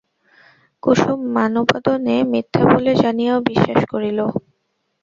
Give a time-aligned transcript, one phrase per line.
[0.83, 4.19] কুসুম মানবদনে মিথ্যা বলে জানিয়াও বিশ্বাস করিল।